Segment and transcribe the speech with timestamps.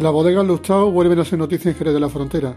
[0.00, 2.56] Las bodegas Lustau vuelven a ser noticia en Jerez de la Frontera,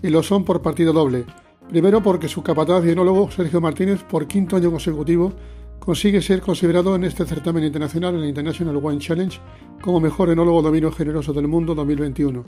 [0.00, 1.24] y lo son por partido doble.
[1.68, 5.32] Primero porque su capataz y enólogo Sergio Martínez, por quinto año consecutivo,
[5.80, 9.40] consigue ser considerado en este certamen internacional, en el International Wine Challenge,
[9.82, 12.44] como mejor enólogo de vino generoso del mundo 2021.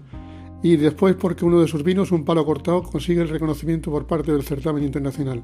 [0.63, 4.31] Y después porque uno de sus vinos, un palo cortado, consigue el reconocimiento por parte
[4.31, 5.43] del certamen internacional.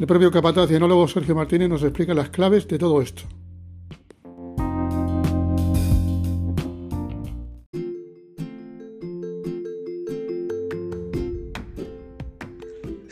[0.00, 3.24] El propio capataz y enólogo Sergio Martínez nos explica las claves de todo esto.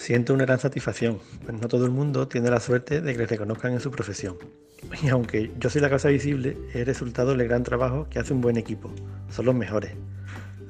[0.02, 3.26] Siento una gran satisfacción, pues no todo el mundo tiene la suerte de que le
[3.26, 4.36] reconozcan en su profesión.
[5.00, 8.40] Y aunque yo soy la casa visible, es resultado del gran trabajo que hace un
[8.40, 8.90] buen equipo.
[9.30, 9.92] Son los mejores.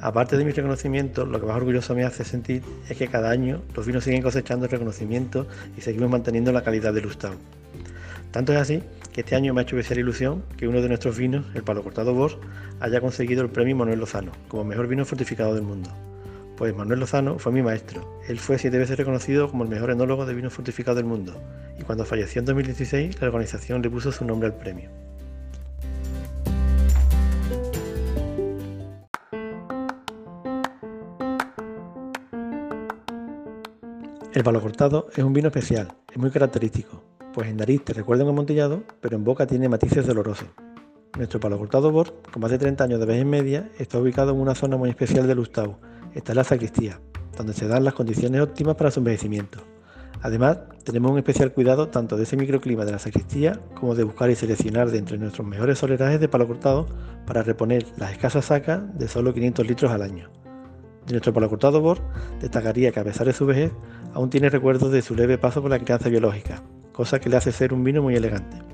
[0.00, 3.62] Aparte de mi reconocimiento, lo que más orgulloso me hace sentir es que cada año
[3.74, 5.46] los vinos siguen cosechando reconocimiento
[5.78, 7.32] y seguimos manteniendo la calidad del Lustau.
[8.32, 8.82] Tanto es así
[9.14, 11.82] que este año me ha hecho especial ilusión que uno de nuestros vinos, el Palo
[11.82, 12.36] Cortado Bosch,
[12.80, 15.88] haya conseguido el premio Manuel Lozano como mejor vino fortificado del mundo.
[16.56, 18.20] Pues Manuel Lozano fue mi maestro.
[18.28, 21.34] Él fue siete veces reconocido como el mejor enólogo de vino fortificado del mundo.
[21.78, 24.90] Y cuando falleció en 2016, la organización le puso su nombre al premio.
[34.34, 37.02] El palo cortado es un vino especial, es muy característico,
[37.34, 40.48] pues en nariz te recuerda un amontillado, pero en boca tiene matices dolorosos.
[41.18, 44.32] Nuestro palo cortado Bor, con más de 30 años de vez en media, está ubicado
[44.32, 45.76] en una zona muy especial de Lustau,
[46.14, 47.00] está la sacristía,
[47.36, 49.58] donde se dan las condiciones óptimas para su envejecimiento.
[50.22, 54.30] Además, tenemos un especial cuidado tanto de ese microclima de la sacristía como de buscar
[54.30, 56.86] y seleccionar de entre nuestros mejores solerajes de palo cortado
[57.26, 60.30] para reponer las escasas sacas de solo 500 litros al año.
[61.06, 61.98] De nuestro palo cortado Bor,
[62.40, 63.72] destacaría que a pesar de su vejez,
[64.14, 67.50] aún tiene recuerdos de su leve paso por la crianza biológica, cosa que le hace
[67.50, 68.71] ser un vino muy elegante.